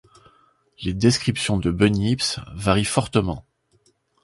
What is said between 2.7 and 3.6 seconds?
fortement.